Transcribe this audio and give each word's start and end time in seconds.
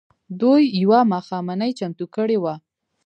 دوی 0.41 0.61
يوه 0.81 0.99
ماښامنۍ 1.13 1.71
چمتو 1.79 2.05
کړې 2.15 2.37
وه. 2.43 2.55